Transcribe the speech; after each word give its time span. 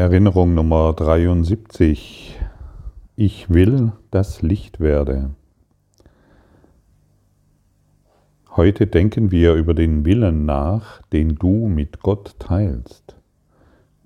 Erinnerung 0.00 0.54
Nummer 0.54 0.94
73. 0.94 2.40
Ich 3.16 3.50
will, 3.50 3.92
dass 4.10 4.40
Licht 4.40 4.80
werde. 4.80 5.32
Heute 8.56 8.86
denken 8.86 9.30
wir 9.30 9.52
über 9.52 9.74
den 9.74 10.06
Willen 10.06 10.46
nach, 10.46 11.02
den 11.12 11.34
du 11.34 11.68
mit 11.68 12.00
Gott 12.00 12.36
teilst. 12.38 13.14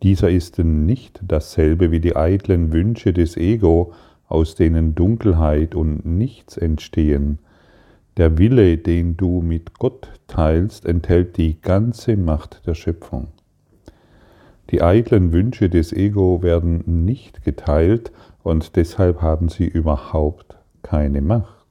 Dieser 0.03 0.31
ist 0.31 0.59
nicht 0.59 1.21
dasselbe 1.23 1.93
wie 1.93 2.01
die 2.01 2.17
eitlen 2.17 2.73
Wünsche 2.73 3.13
des 3.13 3.37
Ego, 3.37 3.93
aus 4.27 4.57
denen 4.57 4.97
Dunkelheit 4.97 5.77
und 5.77 6.05
nichts 6.05 6.57
entstehen. 6.57 7.39
Der 8.17 8.37
Wille, 8.37 8.79
den 8.79 9.17
du 9.17 9.43
mit 9.43 9.79
Gott 9.79 10.09
teilst, 10.27 10.87
enthält 10.87 11.37
die 11.37 11.61
ganze 11.61 12.17
Macht 12.17 12.67
der 12.67 12.75
Schöpfung. 12.75 13.29
Die 14.71 14.83
eitlen 14.83 15.33
Wünsche 15.33 15.69
des 15.69 15.93
Ego 15.93 16.43
werden 16.43 17.05
nicht 17.05 17.45
geteilt 17.45 18.13
und 18.43 18.77
deshalb 18.77 19.21
haben 19.21 19.49
sie 19.49 19.67
überhaupt 19.67 20.57
keine 20.83 21.21
Macht. 21.21 21.65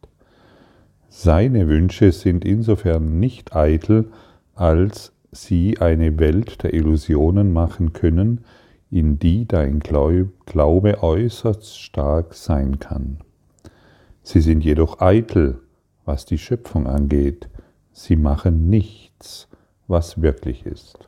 Seine 1.10 1.68
Wünsche 1.68 2.12
sind 2.12 2.44
insofern 2.46 3.20
nicht 3.20 3.56
eitel, 3.56 4.12
als 4.56 5.14
sie 5.32 5.80
eine 5.80 6.20
Welt 6.20 6.64
der 6.64 6.74
Illusionen 6.74 7.54
machen 7.54 7.94
können, 7.94 8.46
in 8.90 9.18
die 9.18 9.48
dein 9.48 9.80
Glaube 9.80 11.04
äußerst 11.04 11.80
stark 11.80 12.34
sein 12.36 12.80
kann. 12.80 13.18
Sie 14.22 14.42
sind 14.42 14.64
jedoch 14.64 15.02
eitel, 15.02 15.60
was 16.06 16.26
die 16.26 16.38
Schöpfung 16.38 16.88
angeht. 16.88 17.50
Sie 17.92 18.16
machen 18.16 18.70
nichts, 18.70 19.48
was 19.88 20.22
wirklich 20.22 20.66
ist. 20.66 21.08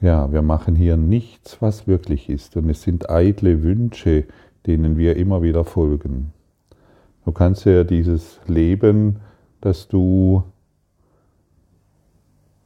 Ja, 0.00 0.32
wir 0.32 0.42
machen 0.42 0.76
hier 0.76 0.96
nichts, 0.96 1.60
was 1.60 1.86
wirklich 1.86 2.28
ist. 2.28 2.56
Und 2.56 2.68
es 2.68 2.82
sind 2.82 3.10
eitle 3.10 3.62
Wünsche, 3.62 4.24
denen 4.66 4.96
wir 4.98 5.16
immer 5.16 5.42
wieder 5.42 5.64
folgen. 5.64 6.32
Du 7.24 7.32
kannst 7.32 7.64
ja 7.64 7.84
dieses 7.84 8.40
Leben, 8.46 9.20
das 9.60 9.88
du 9.88 10.44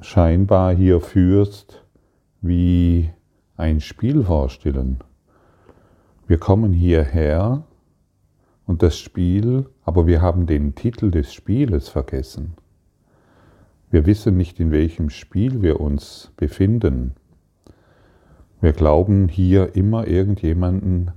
scheinbar 0.01 0.75
hier 0.75 1.01
führst, 1.01 1.85
wie 2.41 3.11
ein 3.57 3.81
Spiel 3.81 4.25
vorstellen. 4.25 4.99
Wir 6.27 6.39
kommen 6.39 6.73
hierher 6.73 7.65
und 8.67 8.83
das 8.83 8.99
Spiel, 8.99 9.67
aber 9.85 10.07
wir 10.07 10.21
haben 10.21 10.47
den 10.47 10.75
Titel 10.75 11.11
des 11.11 11.33
Spieles 11.33 11.89
vergessen. 11.89 12.55
Wir 13.91 14.05
wissen 14.05 14.37
nicht, 14.37 14.61
in 14.61 14.71
welchem 14.71 15.09
Spiel 15.09 15.63
wir 15.63 15.81
uns 15.81 16.31
befinden. 16.37 17.15
Wir 18.61 18.73
glauben 18.73 19.29
hier 19.29 19.77
immer 19.77 20.09
irgendjemanden, 20.09 21.13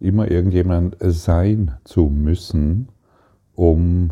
immer 0.00 0.28
irgendjemand 0.28 0.96
sein 0.98 1.76
zu 1.84 2.06
müssen, 2.06 2.88
um 3.54 4.10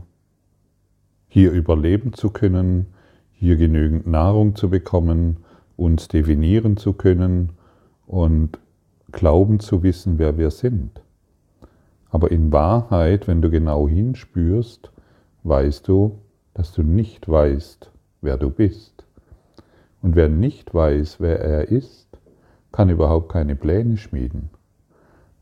hier 1.26 1.50
überleben 1.50 2.12
zu 2.12 2.30
können, 2.30 2.86
hier 3.32 3.56
genügend 3.56 4.06
Nahrung 4.06 4.54
zu 4.54 4.70
bekommen, 4.70 5.38
uns 5.76 6.06
definieren 6.06 6.76
zu 6.76 6.92
können 6.92 7.50
und 8.06 8.60
glauben 9.10 9.58
zu 9.58 9.82
wissen, 9.82 10.18
wer 10.18 10.38
wir 10.38 10.52
sind. 10.52 11.02
Aber 12.10 12.30
in 12.30 12.52
Wahrheit, 12.52 13.26
wenn 13.26 13.42
du 13.42 13.50
genau 13.50 13.88
hinspürst, 13.88 14.92
weißt 15.42 15.88
du, 15.88 16.18
dass 16.54 16.72
du 16.72 16.82
nicht 16.84 17.28
weißt, 17.28 17.90
wer 18.20 18.36
du 18.36 18.50
bist. 18.50 19.04
Und 20.00 20.14
wer 20.14 20.28
nicht 20.28 20.72
weiß, 20.72 21.18
wer 21.18 21.40
er 21.40 21.68
ist, 21.68 22.17
kann 22.72 22.90
überhaupt 22.90 23.30
keine 23.30 23.56
Pläne 23.56 23.96
schmieden. 23.96 24.50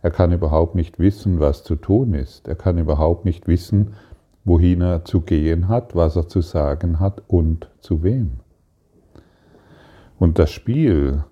Er 0.02 0.10
kann 0.10 0.32
überhaupt 0.32 0.74
nicht 0.74 0.98
wissen, 0.98 1.40
was 1.40 1.64
zu 1.64 1.74
tun 1.74 2.14
ist. 2.14 2.46
Er 2.46 2.54
kann 2.54 2.78
überhaupt 2.78 3.24
nicht 3.24 3.48
wissen, 3.48 3.94
wohin 4.44 4.80
er 4.80 5.04
zu 5.04 5.20
gehen 5.20 5.68
hat, 5.68 5.96
was 5.96 6.14
er 6.16 6.28
zu 6.28 6.40
sagen 6.40 7.00
hat 7.00 7.22
und 7.26 7.68
zu 7.80 8.02
wem. 8.02 8.40
Und 10.18 10.38
das 10.38 10.50
Spiel 10.50 11.24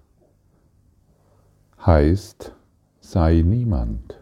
heißt, 1.86 2.52
sei 3.00 3.42
niemand. 3.42 4.20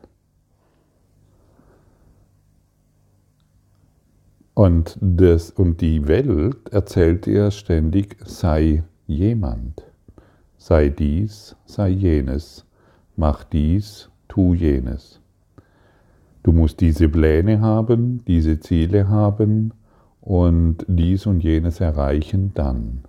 Und, 4.54 4.98
das, 5.00 5.50
und 5.50 5.80
die 5.80 6.06
Welt 6.08 6.68
erzählt 6.68 7.24
dir 7.24 7.50
ständig, 7.50 8.18
sei 8.26 8.84
jemand 9.06 9.82
sei 10.62 10.90
dies, 10.90 11.56
sei 11.66 11.88
jenes, 11.88 12.64
mach 13.16 13.42
dies, 13.42 14.10
tu 14.28 14.54
jenes. 14.54 15.20
Du 16.44 16.52
musst 16.52 16.80
diese 16.80 17.08
Pläne 17.08 17.60
haben, 17.60 18.24
diese 18.26 18.60
Ziele 18.60 19.08
haben 19.08 19.72
und 20.20 20.86
dies 20.86 21.26
und 21.26 21.40
jenes 21.42 21.80
erreichen 21.80 22.52
dann. 22.54 23.02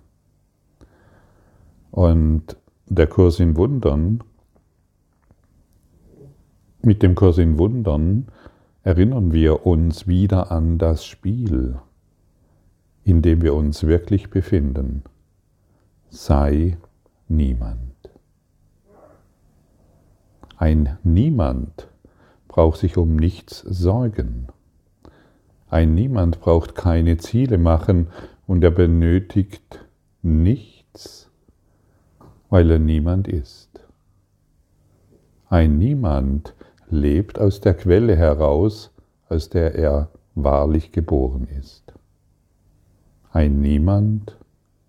Und 1.92 2.56
der 2.86 3.06
Kurs 3.06 3.38
in 3.38 3.56
Wundern, 3.56 4.24
mit 6.82 7.04
dem 7.04 7.14
Kurs 7.14 7.38
in 7.38 7.56
Wundern 7.56 8.26
erinnern 8.82 9.32
wir 9.32 9.64
uns 9.64 10.08
wieder 10.08 10.50
an 10.50 10.78
das 10.78 11.06
Spiel, 11.06 11.76
in 13.04 13.22
dem 13.22 13.42
wir 13.42 13.54
uns 13.54 13.86
wirklich 13.86 14.28
befinden. 14.28 15.04
Sei 16.10 16.78
niemand. 17.28 17.94
Ein 20.56 20.98
Niemand 21.02 21.88
braucht 22.48 22.78
sich 22.78 22.96
um 22.96 23.16
nichts 23.16 23.60
sorgen. 23.60 24.48
Ein 25.68 25.94
Niemand 25.94 26.40
braucht 26.40 26.74
keine 26.74 27.16
Ziele 27.16 27.58
machen 27.58 28.08
und 28.46 28.62
er 28.62 28.70
benötigt 28.70 29.84
nichts, 30.22 31.30
weil 32.50 32.70
er 32.70 32.78
niemand 32.78 33.26
ist. 33.26 33.68
Ein 35.48 35.78
Niemand 35.78 36.54
lebt 36.88 37.38
aus 37.38 37.60
der 37.60 37.74
Quelle 37.74 38.16
heraus, 38.16 38.92
aus 39.28 39.48
der 39.48 39.74
er 39.74 40.10
wahrlich 40.34 40.92
geboren 40.92 41.48
ist. 41.48 41.92
Ein 43.32 43.60
Niemand 43.60 44.36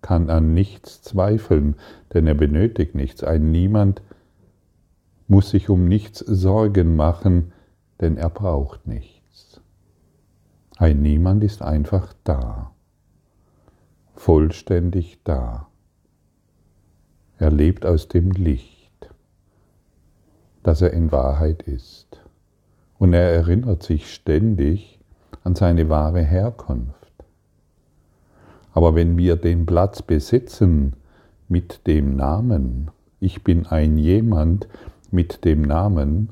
kann 0.06 0.30
an 0.30 0.54
nichts 0.54 1.02
zweifeln, 1.02 1.74
denn 2.14 2.28
er 2.28 2.34
benötigt 2.34 2.94
nichts. 2.94 3.24
Ein 3.24 3.50
Niemand 3.50 4.02
muss 5.26 5.50
sich 5.50 5.68
um 5.68 5.88
nichts 5.88 6.20
Sorgen 6.20 6.94
machen, 6.94 7.52
denn 8.00 8.16
er 8.16 8.30
braucht 8.30 8.86
nichts. 8.86 9.60
Ein 10.76 11.02
Niemand 11.02 11.42
ist 11.42 11.60
einfach 11.60 12.14
da, 12.22 12.70
vollständig 14.14 15.18
da. 15.24 15.66
Er 17.38 17.50
lebt 17.50 17.84
aus 17.84 18.06
dem 18.06 18.30
Licht, 18.30 19.10
das 20.62 20.82
er 20.82 20.92
in 20.92 21.10
Wahrheit 21.10 21.62
ist. 21.62 22.22
Und 22.96 23.12
er 23.12 23.32
erinnert 23.32 23.82
sich 23.82 24.14
ständig 24.14 25.00
an 25.42 25.56
seine 25.56 25.88
wahre 25.88 26.22
Herkunft. 26.22 26.95
Aber 28.76 28.94
wenn 28.94 29.16
wir 29.16 29.36
den 29.36 29.64
Platz 29.64 30.02
besitzen 30.02 30.92
mit 31.48 31.86
dem 31.86 32.14
Namen, 32.14 32.90
ich 33.20 33.42
bin 33.42 33.64
ein 33.64 33.96
jemand 33.96 34.68
mit 35.10 35.46
dem 35.46 35.62
Namen, 35.62 36.28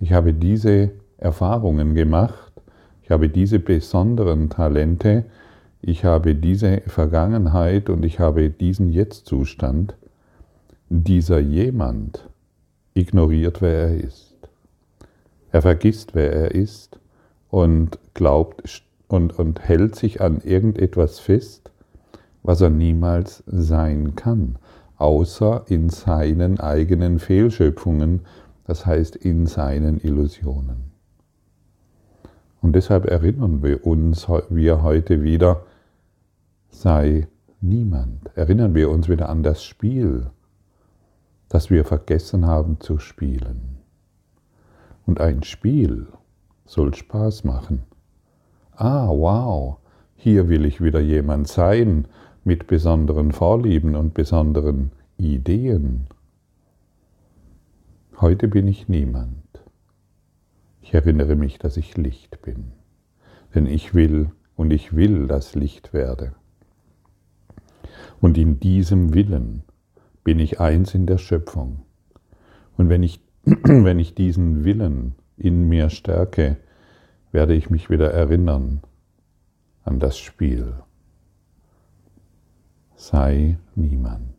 ich 0.00 0.12
habe 0.12 0.34
diese 0.34 0.90
Erfahrungen 1.18 1.94
gemacht, 1.94 2.52
ich 3.04 3.12
habe 3.12 3.28
diese 3.28 3.60
besonderen 3.60 4.50
Talente, 4.50 5.26
ich 5.82 6.04
habe 6.04 6.34
diese 6.34 6.80
Vergangenheit 6.80 7.88
und 7.88 8.04
ich 8.04 8.18
habe 8.18 8.50
diesen 8.50 8.88
Jetztzustand, 8.88 9.94
dieser 10.88 11.38
jemand 11.38 12.28
ignoriert, 12.94 13.62
wer 13.62 13.90
er 13.90 13.96
ist. 13.98 14.34
Er 15.52 15.62
vergisst, 15.62 16.16
wer 16.16 16.32
er 16.32 16.50
ist 16.56 16.98
und 17.50 18.00
glaubt 18.14 18.82
und, 19.06 19.38
und 19.38 19.60
hält 19.60 19.94
sich 19.94 20.20
an 20.20 20.40
irgendetwas 20.40 21.20
fest, 21.20 21.70
was 22.44 22.60
er 22.60 22.70
niemals 22.70 23.42
sein 23.46 24.14
kann, 24.14 24.58
außer 24.98 25.64
in 25.66 25.88
seinen 25.88 26.60
eigenen 26.60 27.18
Fehlschöpfungen, 27.18 28.20
das 28.64 28.86
heißt 28.86 29.16
in 29.16 29.46
seinen 29.46 29.98
Illusionen. 29.98 30.92
Und 32.60 32.76
deshalb 32.76 33.06
erinnern 33.06 33.62
wir 33.62 33.86
uns 33.86 34.28
wir 34.50 34.82
heute 34.82 35.22
wieder, 35.22 35.62
sei 36.68 37.28
niemand. 37.60 38.30
Erinnern 38.34 38.74
wir 38.74 38.90
uns 38.90 39.08
wieder 39.08 39.28
an 39.28 39.42
das 39.42 39.64
Spiel, 39.64 40.30
das 41.48 41.70
wir 41.70 41.84
vergessen 41.84 42.46
haben 42.46 42.78
zu 42.80 42.98
spielen. 42.98 43.78
Und 45.06 45.20
ein 45.20 45.42
Spiel 45.42 46.06
soll 46.66 46.94
Spaß 46.94 47.44
machen. 47.44 47.84
Ah, 48.76 49.08
wow, 49.08 49.78
hier 50.16 50.48
will 50.48 50.64
ich 50.64 50.82
wieder 50.82 51.00
jemand 51.00 51.48
sein 51.48 52.06
mit 52.44 52.66
besonderen 52.66 53.32
Vorlieben 53.32 53.96
und 53.96 54.12
besonderen 54.12 54.92
Ideen. 55.16 56.06
Heute 58.20 58.48
bin 58.48 58.68
ich 58.68 58.88
niemand. 58.88 59.42
Ich 60.82 60.92
erinnere 60.92 61.36
mich, 61.36 61.58
dass 61.58 61.78
ich 61.78 61.96
Licht 61.96 62.42
bin. 62.42 62.72
Denn 63.54 63.66
ich 63.66 63.94
will 63.94 64.30
und 64.56 64.72
ich 64.72 64.94
will, 64.94 65.26
dass 65.26 65.54
Licht 65.54 65.94
werde. 65.94 66.34
Und 68.20 68.36
in 68.36 68.60
diesem 68.60 69.14
Willen 69.14 69.62
bin 70.22 70.38
ich 70.38 70.60
eins 70.60 70.94
in 70.94 71.06
der 71.06 71.18
Schöpfung. 71.18 71.82
Und 72.76 72.88
wenn 72.88 73.02
ich, 73.02 73.20
wenn 73.44 73.98
ich 73.98 74.14
diesen 74.14 74.64
Willen 74.64 75.14
in 75.36 75.68
mir 75.68 75.88
stärke, 75.90 76.58
werde 77.32 77.54
ich 77.54 77.70
mich 77.70 77.90
wieder 77.90 78.12
erinnern 78.12 78.82
an 79.82 79.98
das 79.98 80.18
Spiel. 80.18 80.74
Sei 82.96 83.58
niemand. 83.74 84.34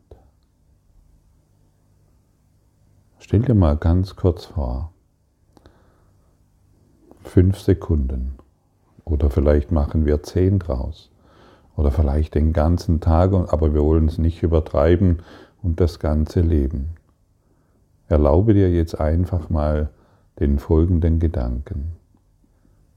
Stell 3.18 3.40
dir 3.40 3.54
mal 3.54 3.76
ganz 3.76 4.16
kurz 4.16 4.46
vor, 4.46 4.92
fünf 7.22 7.58
Sekunden 7.60 8.36
oder 9.04 9.28
vielleicht 9.28 9.72
machen 9.72 10.06
wir 10.06 10.22
zehn 10.22 10.58
draus 10.58 11.10
oder 11.76 11.90
vielleicht 11.90 12.34
den 12.34 12.54
ganzen 12.54 13.00
Tag, 13.00 13.32
aber 13.52 13.74
wir 13.74 13.82
wollen 13.82 14.08
es 14.08 14.16
nicht 14.16 14.42
übertreiben 14.42 15.22
und 15.62 15.78
das 15.78 15.98
ganze 15.98 16.40
Leben. 16.40 16.96
Erlaube 18.08 18.54
dir 18.54 18.70
jetzt 18.70 18.98
einfach 18.98 19.50
mal 19.50 19.90
den 20.40 20.58
folgenden 20.58 21.18
Gedanken. 21.18 21.92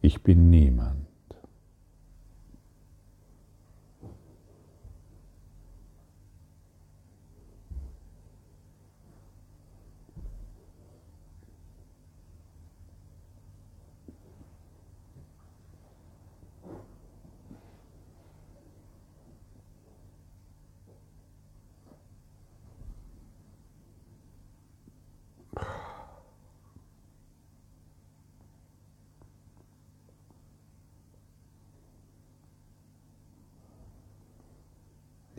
Ich 0.02 0.24
bin 0.24 0.50
niemand. 0.50 1.09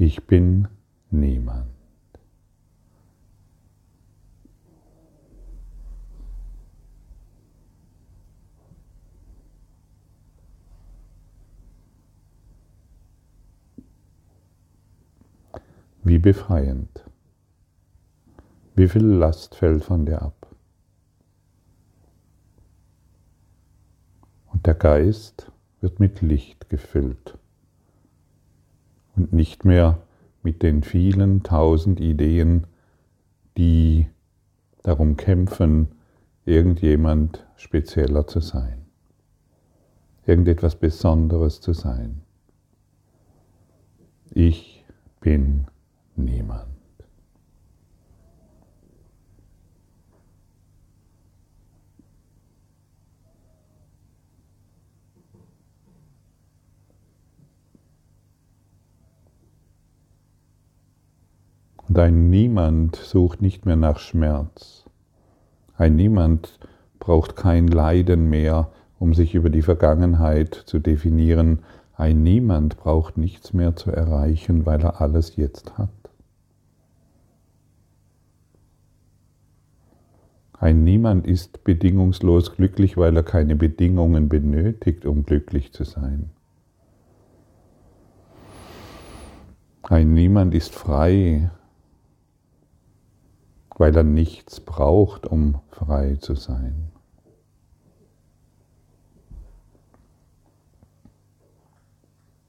Ich 0.03 0.27
bin 0.27 0.67
niemand. 1.11 1.69
Wie 16.03 16.17
befreiend. 16.17 17.05
Wie 18.75 18.89
viel 18.89 19.05
Last 19.05 19.55
fällt 19.55 19.85
von 19.85 20.07
dir 20.07 20.23
ab? 20.23 20.47
Und 24.47 24.65
der 24.65 24.77
Geist 24.77 25.53
wird 25.83 26.01
mit 26.01 26.23
Licht 26.23 26.71
gefüllt 26.71 27.39
und 29.17 29.33
nicht 29.33 29.65
mehr 29.65 29.99
mit 30.43 30.63
den 30.63 30.83
vielen 30.83 31.43
tausend 31.43 32.01
Ideen, 32.01 32.67
die 33.57 34.07
darum 34.83 35.17
kämpfen, 35.17 35.89
irgendjemand 36.45 37.47
spezieller 37.57 38.27
zu 38.27 38.41
sein, 38.41 38.87
irgendetwas 40.25 40.77
Besonderes 40.77 41.61
zu 41.61 41.73
sein. 41.73 42.23
Ich 44.31 44.85
bin 45.21 45.67
niemand. 46.17 46.70
Und 61.91 61.99
ein 61.99 62.31
Niemand 62.31 62.95
sucht 62.95 63.43
nicht 63.43 63.67
mehr 63.67 63.75
nach 63.75 63.99
Schmerz. 63.99 64.85
Ein 65.77 65.97
Niemand 65.97 66.61
braucht 67.01 67.35
kein 67.35 67.67
Leiden 67.67 68.31
mehr, 68.31 68.71
um 69.01 69.13
sich 69.13 69.35
über 69.35 69.51
die 69.51 69.63
Vergangenheit 69.63 70.55
zu 70.55 70.79
definieren. 70.79 71.65
Ein 71.97 72.23
Niemand 72.23 72.77
braucht 72.77 73.19
nichts 73.19 73.53
mehr 73.53 73.75
zu 73.75 73.91
erreichen, 73.91 74.67
weil 74.67 74.81
er 74.83 75.01
alles 75.01 75.35
jetzt 75.35 75.79
hat. 75.79 75.91
Ein 80.61 80.85
Niemand 80.85 81.27
ist 81.27 81.65
bedingungslos 81.65 82.55
glücklich, 82.55 82.99
weil 82.99 83.17
er 83.17 83.25
keine 83.25 83.57
Bedingungen 83.57 84.29
benötigt, 84.29 85.07
um 85.07 85.25
glücklich 85.25 85.73
zu 85.73 85.83
sein. 85.83 86.31
Ein 89.83 90.15
Niemand 90.15 90.55
ist 90.55 90.73
frei, 90.73 91.51
weil 93.81 93.97
er 93.97 94.03
nichts 94.03 94.61
braucht, 94.61 95.27
um 95.27 95.59
frei 95.71 96.17
zu 96.17 96.35
sein. 96.35 96.93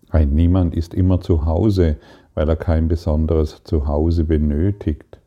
Ein 0.10 0.34
Niemand 0.34 0.76
ist 0.76 0.94
immer 0.94 1.22
zu 1.22 1.46
Hause, 1.46 2.02
weil 2.34 2.50
er 2.50 2.58
kein 2.58 2.90
besonderes 2.90 3.64
Zuhause 3.64 4.26
benötigt. 4.26 5.22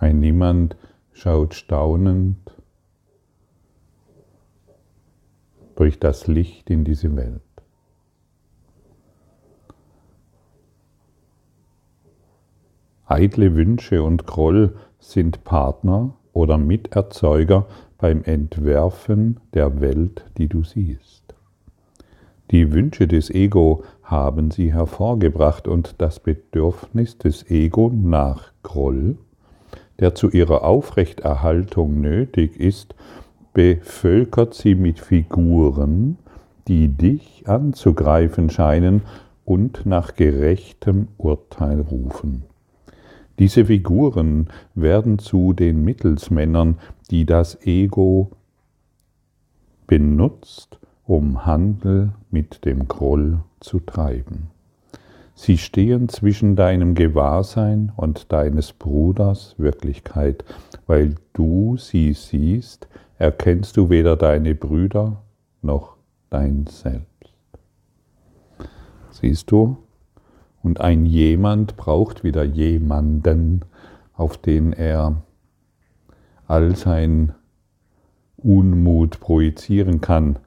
Ein 0.00 0.18
Niemand 0.18 0.76
schaut 1.12 1.54
staunend 1.54 2.57
durch 5.78 6.00
das 6.00 6.26
Licht 6.26 6.70
in 6.70 6.82
diese 6.82 7.14
Welt. 7.14 7.40
Eitle 13.06 13.54
Wünsche 13.54 14.02
und 14.02 14.26
Groll 14.26 14.74
sind 14.98 15.44
Partner 15.44 16.16
oder 16.32 16.58
Miterzeuger 16.58 17.66
beim 17.96 18.24
Entwerfen 18.24 19.38
der 19.54 19.80
Welt, 19.80 20.24
die 20.36 20.48
du 20.48 20.64
siehst. 20.64 21.22
Die 22.50 22.72
Wünsche 22.72 23.06
des 23.06 23.30
Ego 23.30 23.84
haben 24.02 24.50
sie 24.50 24.72
hervorgebracht 24.72 25.68
und 25.68 25.94
das 25.98 26.18
Bedürfnis 26.18 27.18
des 27.18 27.48
Ego 27.50 27.92
nach 27.94 28.52
Groll, 28.64 29.16
der 30.00 30.16
zu 30.16 30.28
ihrer 30.28 30.64
Aufrechterhaltung 30.64 32.00
nötig 32.00 32.58
ist, 32.58 32.96
bevölkert 33.54 34.54
sie 34.54 34.74
mit 34.74 35.00
Figuren, 35.00 36.18
die 36.68 36.88
dich 36.88 37.44
anzugreifen 37.46 38.50
scheinen 38.50 39.02
und 39.44 39.86
nach 39.86 40.14
gerechtem 40.14 41.08
Urteil 41.16 41.80
rufen. 41.80 42.44
Diese 43.38 43.66
Figuren 43.66 44.48
werden 44.74 45.18
zu 45.18 45.52
den 45.52 45.84
Mittelsmännern, 45.84 46.78
die 47.10 47.24
das 47.24 47.62
Ego 47.64 48.30
benutzt, 49.86 50.78
um 51.06 51.46
Handel 51.46 52.12
mit 52.30 52.64
dem 52.64 52.88
Groll 52.88 53.40
zu 53.60 53.80
treiben. 53.80 54.48
Sie 55.34 55.56
stehen 55.56 56.08
zwischen 56.08 56.56
deinem 56.56 56.96
Gewahrsein 56.96 57.92
und 57.96 58.32
deines 58.32 58.72
Bruders 58.72 59.54
Wirklichkeit, 59.56 60.44
weil 60.88 61.14
du 61.32 61.76
sie 61.76 62.12
siehst, 62.12 62.88
erkennst 63.18 63.76
du 63.76 63.90
weder 63.90 64.16
deine 64.16 64.54
Brüder 64.54 65.22
noch 65.60 65.96
dein 66.30 66.66
Selbst. 66.66 67.32
Siehst 69.10 69.50
du? 69.50 69.78
Und 70.62 70.80
ein 70.80 71.06
jemand 71.06 71.76
braucht 71.76 72.24
wieder 72.24 72.44
jemanden, 72.44 73.64
auf 74.14 74.38
den 74.38 74.72
er 74.72 75.22
all 76.46 76.76
sein 76.76 77.34
Unmut 78.36 79.20
projizieren 79.20 80.00
kann, 80.00 80.38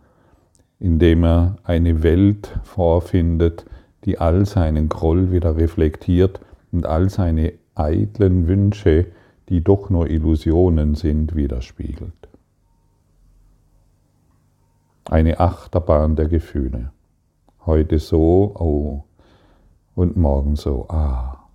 indem 0.79 1.23
er 1.23 1.57
eine 1.63 2.03
Welt 2.03 2.59
vorfindet, 2.63 3.65
die 4.05 4.17
all 4.17 4.45
seinen 4.45 4.89
Groll 4.89 5.31
wieder 5.31 5.57
reflektiert 5.57 6.39
und 6.71 6.85
all 6.85 7.09
seine 7.09 7.53
eitlen 7.75 8.47
Wünsche, 8.47 9.07
die 9.49 9.63
doch 9.63 9.89
nur 9.89 10.09
Illusionen 10.09 10.95
sind, 10.95 11.35
widerspiegelt. 11.35 12.20
Eine 15.11 15.41
Achterbahn 15.41 16.15
der 16.15 16.29
Gefühle. 16.29 16.93
Heute 17.65 17.99
so, 17.99 18.55
oh, 18.57 19.03
und 19.93 20.15
morgen 20.15 20.55
so, 20.55 20.87
ah. 20.87 21.49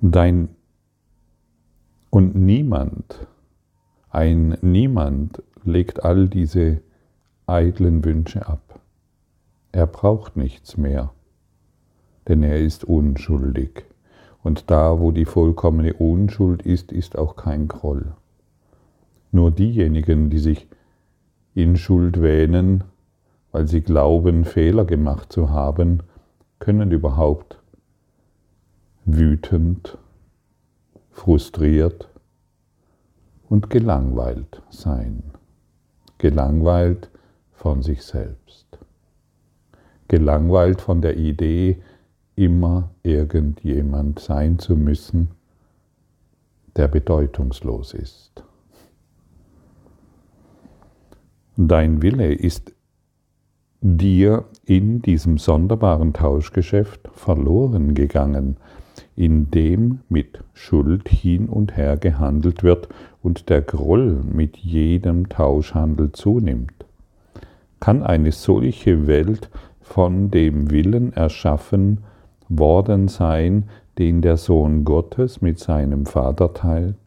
Dein 0.00 0.48
und 2.10 2.34
niemand, 2.34 3.24
ein 4.10 4.58
Niemand 4.62 5.44
legt 5.62 6.02
all 6.02 6.28
diese 6.28 6.82
eitlen 7.46 8.04
Wünsche 8.04 8.48
ab. 8.48 8.80
Er 9.70 9.86
braucht 9.86 10.36
nichts 10.36 10.76
mehr, 10.76 11.12
denn 12.26 12.42
er 12.42 12.58
ist 12.58 12.82
unschuldig. 12.82 13.84
Und 14.42 14.72
da, 14.72 14.98
wo 14.98 15.12
die 15.12 15.24
vollkommene 15.24 15.94
Unschuld 15.94 16.62
ist, 16.62 16.90
ist 16.90 17.16
auch 17.16 17.36
kein 17.36 17.68
Groll. 17.68 18.12
Nur 19.30 19.52
diejenigen, 19.52 20.30
die 20.30 20.40
sich 20.40 20.66
in 21.56 21.78
Schuld 21.78 22.20
wähnen, 22.20 22.84
weil 23.50 23.66
sie 23.66 23.80
glauben, 23.80 24.44
Fehler 24.44 24.84
gemacht 24.84 25.32
zu 25.32 25.48
haben, 25.48 26.02
können 26.58 26.92
überhaupt 26.92 27.58
wütend, 29.06 29.96
frustriert 31.12 32.10
und 33.48 33.70
gelangweilt 33.70 34.60
sein. 34.68 35.22
Gelangweilt 36.18 37.10
von 37.52 37.82
sich 37.82 38.02
selbst. 38.02 38.66
Gelangweilt 40.08 40.82
von 40.82 41.00
der 41.00 41.16
Idee, 41.16 41.78
immer 42.34 42.90
irgendjemand 43.02 44.18
sein 44.18 44.58
zu 44.58 44.76
müssen, 44.76 45.30
der 46.76 46.88
bedeutungslos 46.88 47.94
ist. 47.94 48.44
Dein 51.58 52.02
Wille 52.02 52.34
ist 52.34 52.74
dir 53.80 54.44
in 54.66 55.00
diesem 55.00 55.38
sonderbaren 55.38 56.12
Tauschgeschäft 56.12 57.08
verloren 57.14 57.94
gegangen, 57.94 58.58
in 59.14 59.50
dem 59.50 60.00
mit 60.10 60.44
Schuld 60.52 61.08
hin 61.08 61.48
und 61.48 61.74
her 61.74 61.96
gehandelt 61.96 62.62
wird 62.62 62.88
und 63.22 63.48
der 63.48 63.62
Groll 63.62 64.20
mit 64.30 64.58
jedem 64.58 65.30
Tauschhandel 65.30 66.12
zunimmt. 66.12 66.84
Kann 67.80 68.02
eine 68.02 68.32
solche 68.32 69.06
Welt 69.06 69.48
von 69.80 70.30
dem 70.30 70.70
Willen 70.70 71.14
erschaffen 71.14 72.00
worden 72.50 73.08
sein, 73.08 73.64
den 73.96 74.20
der 74.20 74.36
Sohn 74.36 74.84
Gottes 74.84 75.40
mit 75.40 75.58
seinem 75.58 76.04
Vater 76.04 76.52
teilt? 76.52 77.05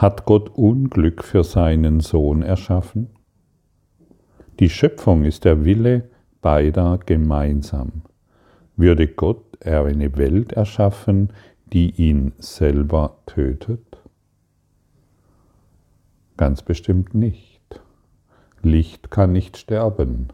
Hat 0.00 0.24
Gott 0.24 0.48
Unglück 0.56 1.22
für 1.22 1.44
seinen 1.44 2.00
Sohn 2.00 2.40
erschaffen? 2.40 3.10
Die 4.58 4.70
Schöpfung 4.70 5.24
ist 5.24 5.44
der 5.44 5.66
Wille 5.66 6.08
beider 6.40 6.98
gemeinsam. 7.04 8.00
Würde 8.78 9.08
Gott 9.08 9.62
eine 9.62 10.16
Welt 10.16 10.54
erschaffen, 10.54 11.34
die 11.74 11.90
ihn 11.90 12.32
selber 12.38 13.18
tötet? 13.26 13.98
Ganz 16.38 16.62
bestimmt 16.62 17.14
nicht. 17.14 17.60
Licht 18.62 19.10
kann 19.10 19.32
nicht 19.32 19.58
sterben, 19.58 20.28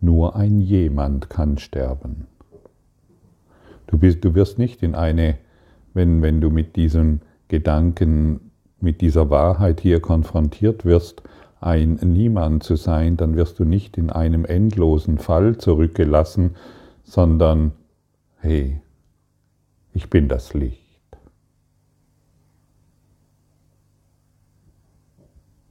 nur 0.00 0.34
ein 0.34 0.60
jemand 0.60 1.30
kann 1.30 1.58
sterben. 1.58 2.26
Du, 3.86 3.98
bist, 3.98 4.24
du 4.24 4.34
wirst 4.34 4.58
nicht 4.58 4.82
in 4.82 4.96
eine, 4.96 5.38
wenn, 5.94 6.22
wenn 6.22 6.40
du 6.40 6.50
mit 6.50 6.74
diesem 6.74 7.20
Gedanken, 7.46 8.49
mit 8.82 9.00
dieser 9.00 9.30
Wahrheit 9.30 9.80
hier 9.80 10.00
konfrontiert 10.00 10.84
wirst, 10.84 11.22
ein 11.60 11.94
Niemand 11.96 12.62
zu 12.62 12.76
sein, 12.76 13.16
dann 13.16 13.36
wirst 13.36 13.58
du 13.58 13.64
nicht 13.64 13.98
in 13.98 14.10
einem 14.10 14.44
endlosen 14.44 15.18
Fall 15.18 15.58
zurückgelassen, 15.58 16.56
sondern, 17.02 17.72
hey, 18.38 18.80
ich 19.92 20.08
bin 20.08 20.28
das 20.28 20.54
Licht. 20.54 20.80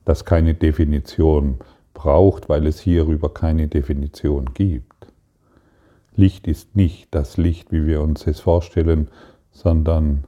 Das 0.06 0.26
keine 0.26 0.54
Definition 0.54 1.60
braucht, 1.94 2.50
weil 2.50 2.68
es 2.68 2.80
hierüber 2.80 3.34
keine 3.34 3.68
Definition 3.68 4.54
gibt. 4.54 5.08
Licht 6.16 6.48
ist 6.48 6.76
nicht 6.76 7.08
das 7.12 7.38
Licht, 7.38 7.72
wie 7.72 7.86
wir 7.86 8.02
uns 8.02 8.28
es 8.28 8.40
vorstellen, 8.40 9.08
sondern 9.52 10.26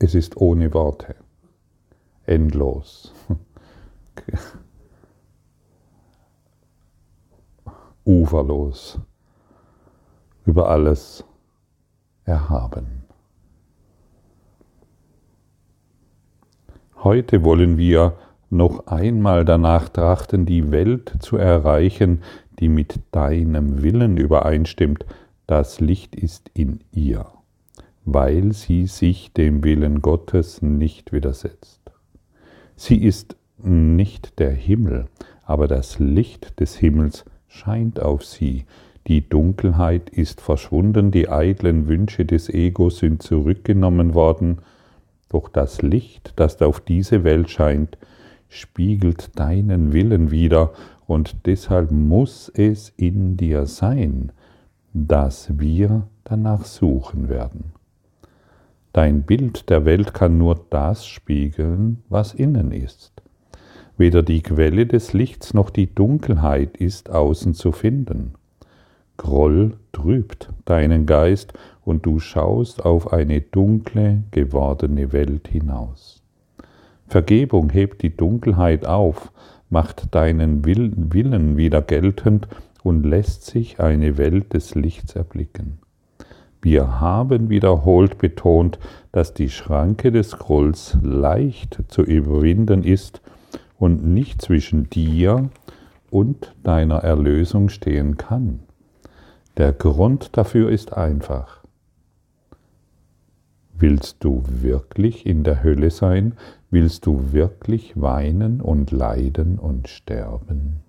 es 0.00 0.16
ist 0.16 0.36
ohne 0.36 0.74
Worte, 0.74 1.14
endlos. 2.26 3.14
uferlos, 8.04 8.98
über 10.44 10.68
alles 10.68 11.24
erhaben. 12.24 13.04
Heute 16.96 17.44
wollen 17.44 17.76
wir 17.78 18.16
noch 18.50 18.88
einmal 18.88 19.44
danach 19.44 19.88
trachten, 19.88 20.44
die 20.44 20.70
Welt 20.72 21.12
zu 21.20 21.36
erreichen, 21.36 22.22
die 22.58 22.68
mit 22.68 23.00
deinem 23.12 23.82
Willen 23.82 24.16
übereinstimmt. 24.16 25.06
Das 25.46 25.80
Licht 25.80 26.16
ist 26.16 26.50
in 26.52 26.80
ihr, 26.90 27.26
weil 28.12 28.52
sie 28.52 28.86
sich 28.86 29.32
dem 29.32 29.62
Willen 29.62 30.02
Gottes 30.02 30.62
nicht 30.62 31.12
widersetzt. 31.12 31.80
Sie 32.76 33.04
ist 33.04 33.36
nicht 33.62 34.38
der 34.38 34.50
Himmel, 34.50 35.06
aber 35.44 35.68
das 35.68 35.98
Licht 35.98 36.58
des 36.60 36.76
Himmels 36.76 37.24
scheint 37.46 38.00
auf 38.00 38.24
sie. 38.24 38.64
Die 39.06 39.28
Dunkelheit 39.28 40.10
ist 40.10 40.40
verschwunden, 40.40 41.10
die 41.10 41.28
eitlen 41.28 41.88
Wünsche 41.88 42.24
des 42.24 42.48
Egos 42.48 42.98
sind 42.98 43.22
zurückgenommen 43.22 44.14
worden, 44.14 44.58
doch 45.28 45.48
das 45.48 45.82
Licht, 45.82 46.32
das 46.36 46.60
auf 46.62 46.80
diese 46.80 47.22
Welt 47.22 47.50
scheint, 47.50 47.96
spiegelt 48.48 49.38
deinen 49.38 49.92
Willen 49.92 50.30
wider, 50.30 50.72
und 51.06 51.46
deshalb 51.46 51.90
muss 51.90 52.48
es 52.54 52.92
in 52.96 53.36
dir 53.36 53.66
sein, 53.66 54.30
dass 54.92 55.58
wir 55.58 56.06
danach 56.24 56.64
suchen 56.64 57.28
werden. 57.28 57.72
Dein 58.92 59.22
Bild 59.22 59.70
der 59.70 59.84
Welt 59.84 60.14
kann 60.14 60.36
nur 60.36 60.66
das 60.70 61.06
spiegeln, 61.06 62.02
was 62.08 62.34
innen 62.34 62.72
ist. 62.72 63.22
Weder 63.96 64.22
die 64.22 64.42
Quelle 64.42 64.86
des 64.86 65.12
Lichts 65.12 65.54
noch 65.54 65.70
die 65.70 65.94
Dunkelheit 65.94 66.76
ist 66.76 67.10
außen 67.10 67.54
zu 67.54 67.70
finden. 67.70 68.34
Groll 69.16 69.76
trübt 69.92 70.48
deinen 70.64 71.06
Geist 71.06 71.52
und 71.84 72.06
du 72.06 72.18
schaust 72.18 72.84
auf 72.84 73.12
eine 73.12 73.42
dunkle 73.42 74.24
gewordene 74.30 75.12
Welt 75.12 75.48
hinaus. 75.48 76.22
Vergebung 77.06 77.70
hebt 77.70 78.02
die 78.02 78.16
Dunkelheit 78.16 78.86
auf, 78.86 79.30
macht 79.68 80.14
deinen 80.14 80.64
Willen 80.64 81.56
wieder 81.56 81.82
geltend 81.82 82.48
und 82.82 83.04
lässt 83.04 83.44
sich 83.44 83.78
eine 83.78 84.16
Welt 84.16 84.54
des 84.54 84.74
Lichts 84.74 85.14
erblicken. 85.14 85.78
Wir 86.62 87.00
haben 87.00 87.48
wiederholt 87.48 88.18
betont, 88.18 88.78
dass 89.12 89.32
die 89.32 89.48
Schranke 89.48 90.12
des 90.12 90.38
Grolls 90.38 90.98
leicht 91.02 91.82
zu 91.88 92.02
überwinden 92.02 92.84
ist 92.84 93.22
und 93.78 94.04
nicht 94.04 94.42
zwischen 94.42 94.90
dir 94.90 95.48
und 96.10 96.54
deiner 96.62 96.98
Erlösung 96.98 97.70
stehen 97.70 98.18
kann. 98.18 98.60
Der 99.56 99.72
Grund 99.72 100.36
dafür 100.36 100.70
ist 100.70 100.92
einfach. 100.92 101.60
Willst 103.72 104.18
du 104.20 104.42
wirklich 104.46 105.24
in 105.24 105.44
der 105.44 105.62
Hölle 105.62 105.90
sein? 105.90 106.34
Willst 106.70 107.06
du 107.06 107.32
wirklich 107.32 107.98
weinen 107.98 108.60
und 108.60 108.90
leiden 108.90 109.58
und 109.58 109.88
sterben? 109.88 110.80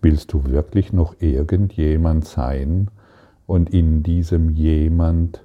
Willst 0.00 0.32
du 0.32 0.44
wirklich 0.44 0.92
noch 0.92 1.16
irgendjemand 1.18 2.26
sein 2.26 2.88
und 3.46 3.70
in 3.70 4.02
diesem 4.02 4.50
jemand 4.50 5.44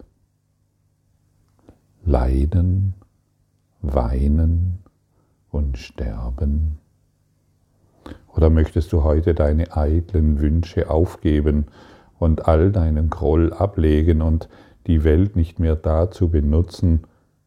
leiden, 2.06 2.94
weinen 3.82 4.80
und 5.52 5.78
sterben? 5.78 6.80
Oder 8.36 8.50
möchtest 8.50 8.94
du 8.94 9.04
heute 9.04 9.34
deine 9.34 9.76
eitlen 9.76 10.40
Wünsche 10.40 10.90
aufgeben 10.90 11.66
und 12.18 12.48
all 12.48 12.72
deinen 12.72 13.10
Groll 13.10 13.54
ablegen 13.54 14.22
und 14.22 14.50
die 14.88 15.04
Welt 15.04 15.36
nicht 15.36 15.60
mehr 15.60 15.76
dazu 15.76 16.30
benutzen, 16.30 17.02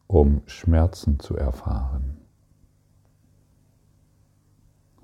um 0.07 0.41
Schmerzen 0.45 1.19
zu 1.19 1.35
erfahren? 1.35 2.17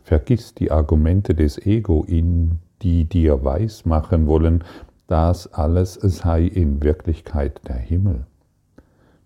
Vergiss 0.03 0.55
die 0.55 0.71
Argumente 0.71 1.35
des 1.35 1.57
Ego, 1.65 2.03
in 2.03 2.59
die 2.81 3.05
dir 3.05 3.43
weismachen 3.43 4.25
wollen, 4.25 4.63
das 5.09 5.51
alles 5.53 5.95
sei 5.95 6.43
in 6.43 6.83
Wirklichkeit 6.83 7.67
der 7.67 7.77
Himmel. 7.77 8.27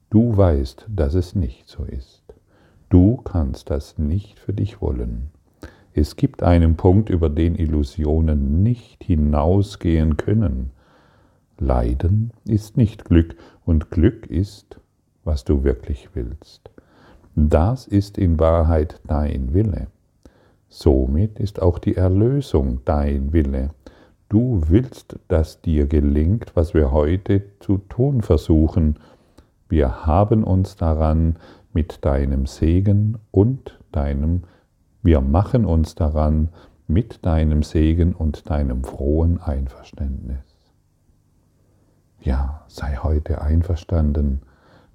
Du 0.09 0.37
weißt, 0.37 0.85
dass 0.87 1.13
es 1.13 1.35
nicht 1.35 1.67
so 1.67 1.83
ist. 1.83 2.23
Du 2.87 3.17
kannst 3.17 3.69
das 3.69 3.97
nicht 3.97 4.39
für 4.39 4.53
dich 4.53 4.81
wollen. 4.81 5.31
Es 5.93 6.15
gibt 6.15 6.41
einen 6.41 6.77
Punkt, 6.77 7.09
über 7.09 7.29
den 7.29 7.55
Illusionen 7.55 8.63
nicht 8.63 9.03
hinausgehen 9.03 10.15
können. 10.15 10.71
Leiden 11.59 12.31
ist 12.45 12.77
nicht 12.77 13.03
Glück 13.03 13.35
und 13.65 13.91
Glück 13.91 14.27
ist, 14.27 14.79
was 15.25 15.43
du 15.43 15.65
wirklich 15.65 16.09
willst. 16.13 16.71
Das 17.35 17.87
ist 17.87 18.17
in 18.17 18.39
Wahrheit 18.39 19.01
dein 19.05 19.53
Wille. 19.53 19.87
Somit 20.69 21.39
ist 21.39 21.61
auch 21.61 21.77
die 21.77 21.97
Erlösung 21.97 22.79
dein 22.85 23.33
Wille. 23.33 23.71
Du 24.33 24.63
willst, 24.65 25.19
dass 25.27 25.61
dir 25.61 25.85
gelingt, 25.85 26.55
was 26.55 26.73
wir 26.73 26.91
heute 26.91 27.43
zu 27.59 27.77
tun 27.77 28.23
versuchen. 28.23 28.97
Wir 29.69 30.07
haben 30.07 30.43
uns 30.43 30.75
daran 30.75 31.35
mit 31.71 32.03
deinem 32.03 32.47
Segen 32.47 33.19
und 33.29 33.77
deinem, 33.91 34.41
wir 35.03 35.21
machen 35.21 35.65
uns 35.65 35.93
daran 35.93 36.49
mit 36.87 37.23
deinem 37.23 37.61
Segen 37.61 38.13
und 38.15 38.49
deinem 38.49 38.83
frohen 38.83 39.39
Einverständnis. 39.39 40.39
Ja, 42.19 42.63
sei 42.67 42.95
heute 43.03 43.39
einverstanden, 43.39 44.41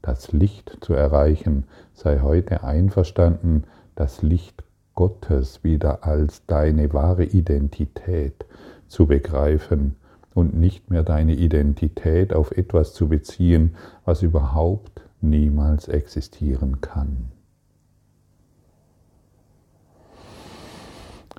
das 0.02 0.32
Licht 0.32 0.78
zu 0.80 0.94
erreichen, 0.94 1.62
sei 1.94 2.18
heute 2.22 2.64
einverstanden, 2.64 3.62
das 3.94 4.20
Licht 4.20 4.64
Gottes 4.96 5.62
wieder 5.62 6.02
als 6.02 6.44
deine 6.46 6.92
wahre 6.92 7.22
Identität 7.22 8.44
zu 8.88 9.06
begreifen 9.06 9.96
und 10.34 10.54
nicht 10.54 10.90
mehr 10.90 11.02
deine 11.02 11.34
Identität 11.34 12.32
auf 12.32 12.52
etwas 12.52 12.94
zu 12.94 13.08
beziehen, 13.08 13.76
was 14.04 14.22
überhaupt 14.22 15.02
niemals 15.20 15.88
existieren 15.88 16.80
kann. 16.80 17.32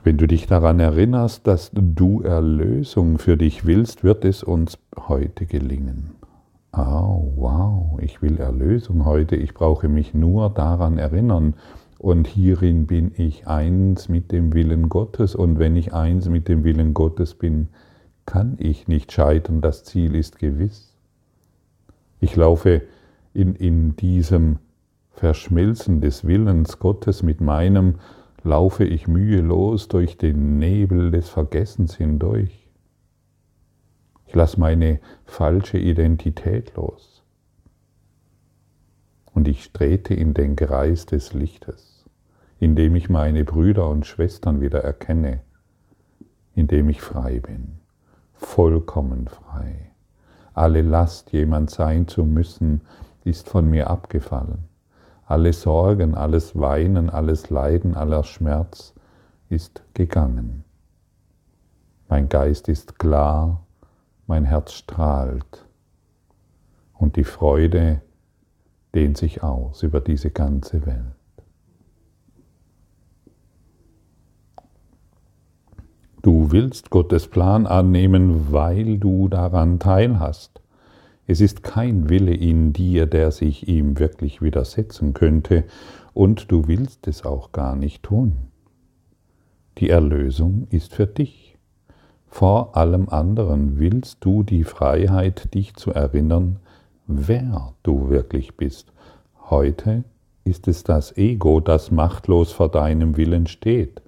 Wenn 0.03 0.17
du 0.17 0.27
dich 0.27 0.47
daran 0.47 0.79
erinnerst, 0.79 1.45
dass 1.45 1.71
du 1.73 2.21
Erlösung 2.21 3.17
für 3.17 3.35
dich 3.35 3.65
willst, 3.65 4.03
wird 4.03 4.23
es 4.23 4.43
uns 4.43 4.77
heute 4.97 5.45
gelingen. 5.45 6.15
Oh, 6.71 7.33
wow, 7.35 7.99
ich 7.99 8.21
will 8.21 8.37
Erlösung 8.37 9.03
heute, 9.05 9.35
ich 9.35 9.53
brauche 9.53 9.89
mich 9.89 10.13
nur 10.13 10.49
daran 10.51 10.97
erinnern, 10.97 11.55
und 11.99 12.27
hierin 12.27 12.87
bin 12.87 13.11
ich 13.17 13.45
eins 13.45 14.07
mit 14.07 14.31
dem 14.31 14.53
Willen 14.53 14.87
Gottes. 14.87 15.35
Und 15.35 15.59
wenn 15.59 15.75
ich 15.75 15.93
eins 15.93 16.29
mit 16.29 16.47
dem 16.47 16.63
Willen 16.63 16.93
Gottes 16.93 17.35
bin, 17.35 17.67
kann 18.25 18.55
ich 18.57 18.87
nicht 18.87 19.11
scheitern. 19.11 19.59
Das 19.59 19.83
Ziel 19.83 20.15
ist 20.15 20.39
gewiss. 20.39 20.95
Ich 22.21 22.37
laufe 22.37 22.83
in, 23.33 23.53
in 23.53 23.97
diesem 23.97 24.59
Verschmelzen 25.11 25.99
des 25.99 26.25
Willens 26.25 26.79
Gottes 26.79 27.21
mit 27.21 27.41
meinem, 27.41 27.95
laufe 28.43 28.85
ich 28.85 29.09
mühelos 29.09 29.89
durch 29.89 30.17
den 30.17 30.57
Nebel 30.57 31.11
des 31.11 31.27
Vergessens 31.27 31.97
hindurch. 31.97 32.69
Ich 34.25 34.35
lasse 34.35 34.57
meine 34.57 35.01
falsche 35.25 35.77
Identität 35.77 36.73
los. 36.77 37.23
Und 39.33 39.49
ich 39.49 39.73
trete 39.73 40.13
in 40.13 40.33
den 40.33 40.55
Kreis 40.55 41.05
des 41.05 41.33
Lichtes 41.33 41.88
indem 42.59 42.95
ich 42.95 43.09
meine 43.09 43.45
Brüder 43.45 43.89
und 43.89 44.05
Schwestern 44.05 44.61
wieder 44.61 44.83
erkenne, 44.83 45.41
indem 46.55 46.89
ich 46.89 47.01
frei 47.01 47.39
bin, 47.39 47.79
vollkommen 48.33 49.27
frei. 49.27 49.91
Alle 50.53 50.81
Last, 50.81 51.31
jemand 51.31 51.69
sein 51.69 52.07
zu 52.07 52.25
müssen, 52.25 52.81
ist 53.23 53.47
von 53.47 53.69
mir 53.69 53.89
abgefallen. 53.89 54.65
Alle 55.25 55.53
Sorgen, 55.53 56.15
alles 56.15 56.59
Weinen, 56.59 57.09
alles 57.09 57.49
Leiden, 57.49 57.95
aller 57.95 58.23
Schmerz 58.23 58.93
ist 59.47 59.83
gegangen. 59.93 60.63
Mein 62.09 62.27
Geist 62.27 62.67
ist 62.67 62.97
klar, 62.97 63.63
mein 64.25 64.43
Herz 64.43 64.73
strahlt 64.73 65.65
und 66.93 67.15
die 67.15 67.23
Freude 67.23 68.01
dehnt 68.95 69.17
sich 69.17 69.43
aus 69.43 69.83
über 69.83 70.01
diese 70.01 70.31
ganze 70.31 70.85
Welt. 70.85 71.18
Du 76.21 76.51
willst 76.51 76.89
Gottes 76.89 77.27
Plan 77.27 77.65
annehmen, 77.65 78.51
weil 78.51 78.97
du 78.97 79.29
daran 79.29 79.79
teilhast. 79.79 80.59
Es 81.27 81.39
ist 81.39 81.63
kein 81.63 82.09
Wille 82.09 82.33
in 82.33 82.73
dir, 82.73 83.05
der 83.05 83.31
sich 83.31 83.69
ihm 83.69 83.99
wirklich 83.99 84.41
widersetzen 84.41 85.13
könnte, 85.13 85.63
und 86.13 86.51
du 86.51 86.67
willst 86.67 87.07
es 87.07 87.23
auch 87.23 87.53
gar 87.53 87.75
nicht 87.77 88.03
tun. 88.03 88.33
Die 89.77 89.89
Erlösung 89.89 90.67
ist 90.71 90.93
für 90.93 91.07
dich. 91.07 91.57
Vor 92.27 92.75
allem 92.75 93.07
anderen 93.07 93.79
willst 93.79 94.17
du 94.25 94.43
die 94.43 94.65
Freiheit, 94.65 95.53
dich 95.53 95.75
zu 95.75 95.91
erinnern, 95.91 96.57
wer 97.07 97.73
du 97.81 98.09
wirklich 98.09 98.57
bist. 98.57 98.91
Heute 99.49 100.03
ist 100.43 100.67
es 100.67 100.83
das 100.83 101.15
Ego, 101.15 101.61
das 101.61 101.91
machtlos 101.91 102.51
vor 102.51 102.69
deinem 102.69 103.15
Willen 103.15 103.47
steht. 103.47 104.01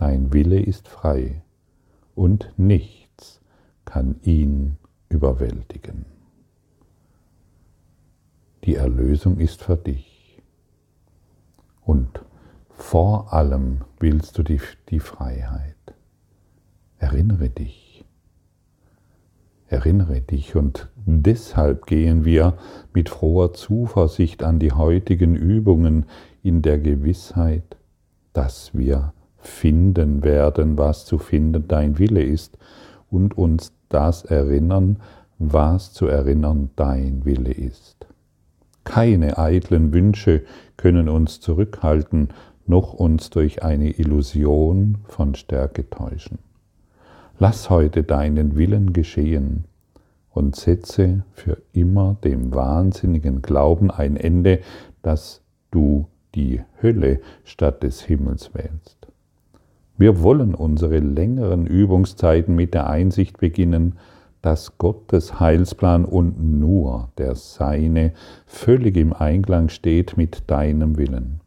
Dein 0.00 0.32
Wille 0.32 0.58
ist 0.58 0.88
frei 0.88 1.42
und 2.14 2.54
nichts 2.56 3.42
kann 3.84 4.16
ihn 4.22 4.78
überwältigen. 5.10 6.06
Die 8.64 8.76
Erlösung 8.76 9.36
ist 9.36 9.62
für 9.62 9.76
dich. 9.76 10.40
Und 11.82 12.24
vor 12.70 13.34
allem 13.34 13.82
willst 13.98 14.38
du 14.38 14.42
die, 14.42 14.58
die 14.88 15.00
Freiheit. 15.00 15.76
Erinnere 16.96 17.50
dich. 17.50 18.02
Erinnere 19.66 20.22
dich 20.22 20.56
und 20.56 20.88
deshalb 21.04 21.84
gehen 21.84 22.24
wir 22.24 22.56
mit 22.94 23.10
froher 23.10 23.52
Zuversicht 23.52 24.44
an 24.44 24.60
die 24.60 24.72
heutigen 24.72 25.36
Übungen 25.36 26.06
in 26.42 26.62
der 26.62 26.78
Gewissheit, 26.78 27.76
dass 28.32 28.74
wir 28.74 29.12
finden 29.40 30.22
werden, 30.22 30.78
was 30.78 31.04
zu 31.04 31.18
finden 31.18 31.66
dein 31.68 31.98
Wille 31.98 32.22
ist 32.22 32.58
und 33.10 33.36
uns 33.36 33.72
das 33.88 34.24
erinnern, 34.24 34.98
was 35.38 35.92
zu 35.92 36.06
erinnern 36.06 36.70
dein 36.76 37.24
Wille 37.24 37.52
ist. 37.52 38.06
Keine 38.84 39.38
eitlen 39.38 39.92
Wünsche 39.92 40.42
können 40.76 41.08
uns 41.08 41.40
zurückhalten, 41.40 42.28
noch 42.66 42.92
uns 42.92 43.30
durch 43.30 43.62
eine 43.62 43.90
Illusion 43.90 44.98
von 45.04 45.34
Stärke 45.34 45.88
täuschen. 45.88 46.38
Lass 47.38 47.70
heute 47.70 48.02
deinen 48.02 48.56
Willen 48.56 48.92
geschehen 48.92 49.64
und 50.30 50.56
setze 50.56 51.24
für 51.32 51.58
immer 51.72 52.16
dem 52.22 52.54
wahnsinnigen 52.54 53.42
Glauben 53.42 53.90
ein 53.90 54.16
Ende, 54.16 54.60
dass 55.02 55.42
du 55.70 56.06
die 56.34 56.60
Hölle 56.82 57.20
statt 57.44 57.82
des 57.82 58.02
Himmels 58.02 58.54
wählst. 58.54 58.99
Wir 60.00 60.22
wollen 60.22 60.54
unsere 60.54 60.98
längeren 60.98 61.66
Übungszeiten 61.66 62.56
mit 62.56 62.72
der 62.72 62.88
Einsicht 62.88 63.36
beginnen, 63.36 63.98
dass 64.40 64.78
Gottes 64.78 65.38
Heilsplan 65.38 66.06
und 66.06 66.42
nur 66.42 67.10
der 67.18 67.34
Seine 67.34 68.14
völlig 68.46 68.96
im 68.96 69.12
Einklang 69.12 69.68
steht 69.68 70.16
mit 70.16 70.50
deinem 70.50 70.96
Willen. 70.96 71.40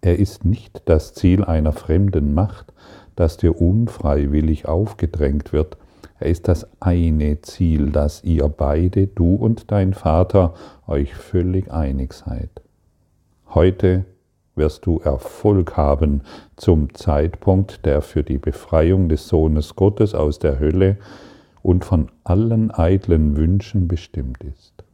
Er 0.00 0.18
ist 0.18 0.44
nicht 0.44 0.82
das 0.86 1.14
Ziel 1.14 1.44
einer 1.44 1.70
fremden 1.70 2.34
Macht, 2.34 2.72
das 3.14 3.36
dir 3.36 3.60
unfreiwillig 3.60 4.66
aufgedrängt 4.66 5.52
wird, 5.52 5.76
er 6.18 6.26
ist 6.26 6.48
das 6.48 6.66
eine 6.80 7.40
Ziel, 7.40 7.92
dass 7.92 8.24
ihr 8.24 8.48
beide, 8.48 9.06
du 9.06 9.36
und 9.36 9.70
dein 9.70 9.94
Vater, 9.94 10.54
euch 10.88 11.14
völlig 11.14 11.70
einig 11.70 12.14
seid. 12.14 12.50
Heute 13.54 14.06
wirst 14.60 14.84
du 14.84 14.98
Erfolg 14.98 15.78
haben 15.78 16.20
zum 16.56 16.94
Zeitpunkt, 16.94 17.86
der 17.86 18.02
für 18.02 18.22
die 18.22 18.36
Befreiung 18.36 19.08
des 19.08 19.26
Sohnes 19.26 19.74
Gottes 19.74 20.14
aus 20.14 20.38
der 20.38 20.60
Hölle 20.60 20.98
und 21.62 21.84
von 21.84 22.10
allen 22.24 22.70
eitlen 22.70 23.36
Wünschen 23.36 23.88
bestimmt 23.88 24.44
ist. 24.44 24.84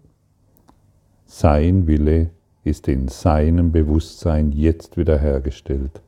Sein 1.25 1.89
Wille 1.89 2.31
ist 2.63 2.87
in 2.87 3.09
seinem 3.09 3.73
Bewusstsein 3.73 4.53
jetzt 4.53 4.97
wiederhergestellt. 4.97 6.01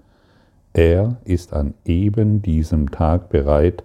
Er 0.72 1.16
ist 1.24 1.52
an 1.52 1.74
eben 1.84 2.40
diesem 2.40 2.92
Tag 2.92 3.28
bereit, 3.28 3.82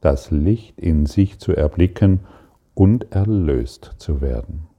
das 0.00 0.30
Licht 0.30 0.80
in 0.80 1.04
sich 1.04 1.38
zu 1.38 1.54
erblicken 1.54 2.20
und 2.72 3.12
erlöst 3.12 3.96
zu 3.98 4.22
werden. 4.22 4.69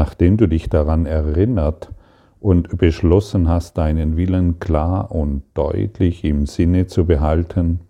Nachdem 0.00 0.38
du 0.38 0.46
dich 0.48 0.70
daran 0.70 1.04
erinnert 1.04 1.92
und 2.40 2.78
beschlossen 2.78 3.50
hast, 3.50 3.76
deinen 3.76 4.16
Willen 4.16 4.58
klar 4.58 5.12
und 5.12 5.42
deutlich 5.52 6.24
im 6.24 6.46
Sinne 6.46 6.86
zu 6.86 7.04
behalten, 7.04 7.80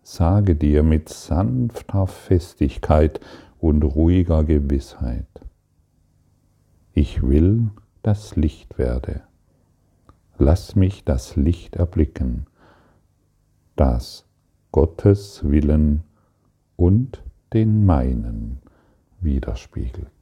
sage 0.00 0.56
dir 0.56 0.82
mit 0.82 1.10
sanfter 1.10 2.06
Festigkeit 2.06 3.20
und 3.60 3.82
ruhiger 3.82 4.42
Gewissheit, 4.42 5.26
ich 6.94 7.22
will 7.22 7.68
das 8.00 8.36
Licht 8.36 8.78
werde. 8.78 9.20
Lass 10.38 10.76
mich 10.76 11.04
das 11.04 11.36
Licht 11.36 11.76
erblicken, 11.76 12.46
das 13.76 14.24
Gottes 14.72 15.42
Willen 15.44 16.04
und 16.76 17.22
den 17.52 17.84
meinen 17.84 18.62
widerspiegelt. 19.20 20.13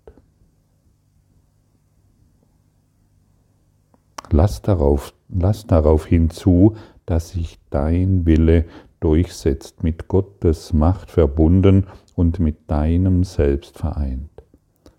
Lass 4.32 4.62
darauf, 4.62 5.12
lass 5.28 5.66
darauf 5.66 6.06
hinzu, 6.06 6.74
dass 7.04 7.30
sich 7.30 7.58
dein 7.68 8.24
Wille 8.24 8.64
durchsetzt, 8.98 9.82
mit 9.82 10.08
Gottes 10.08 10.72
Macht 10.72 11.10
verbunden 11.10 11.86
und 12.14 12.40
mit 12.40 12.70
deinem 12.70 13.24
Selbst 13.24 13.76
vereint. 13.76 14.30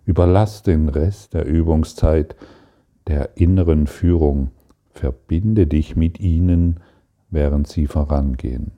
Überlass 0.05 0.61
den 0.61 0.87
Rest 0.87 1.33
der 1.33 1.47
Übungszeit 1.47 2.35
der 3.07 3.35
inneren 3.35 3.87
Führung, 3.87 4.51
verbinde 4.91 5.65
dich 5.65 5.95
mit 5.95 6.19
ihnen, 6.19 6.81
während 7.31 7.67
sie 7.67 7.87
vorangehen. 7.87 8.71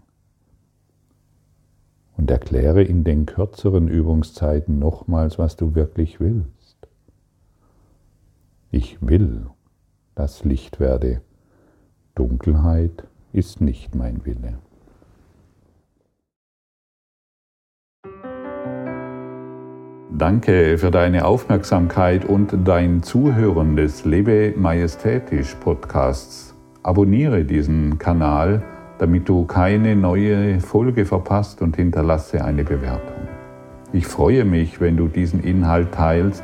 Und 2.15 2.31
erkläre 2.31 2.81
in 2.81 3.03
den 3.03 3.25
kürzeren 3.25 3.89
Übungszeiten 3.89 4.79
nochmals, 4.79 5.37
was 5.37 5.57
du 5.57 5.75
wirklich 5.75 6.21
willst. 6.21 6.87
Ich 8.71 8.97
will, 9.01 9.47
dass 10.15 10.43
Licht 10.45 10.79
werde. 10.79 11.21
Dunkelheit 12.15 13.03
ist 13.33 13.61
nicht 13.61 13.93
mein 13.95 14.25
Wille. 14.25 14.59
Danke 20.17 20.77
für 20.77 20.91
deine 20.91 21.25
Aufmerksamkeit 21.25 22.23
und 22.23 22.55
dein 22.63 23.03
Zuhören 23.03 23.75
des 23.75 24.05
Lebe 24.05 24.53
Majestätisch 24.55 25.55
Podcasts. 25.55 26.55
Abonniere 26.83 27.43
diesen 27.43 27.97
Kanal, 27.97 28.63
damit 28.97 29.27
du 29.27 29.43
keine 29.43 29.97
neue 29.97 30.61
Folge 30.61 31.05
verpasst 31.05 31.61
und 31.61 31.75
hinterlasse 31.75 32.45
eine 32.45 32.63
Bewertung. 32.63 33.27
Ich 33.91 34.07
freue 34.07 34.45
mich, 34.45 34.79
wenn 34.79 34.95
du 34.95 35.09
diesen 35.09 35.43
Inhalt 35.43 35.91
teilst, 35.91 36.43